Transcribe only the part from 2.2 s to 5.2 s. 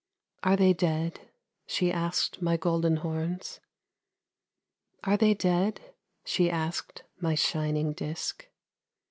my golden horns.' Are